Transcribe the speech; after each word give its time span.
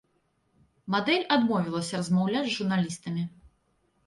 Мадэль 0.95 1.25
адмовілася 1.35 1.93
размаўляць 2.01 2.43
з 2.49 2.55
журналістамі. 2.57 3.23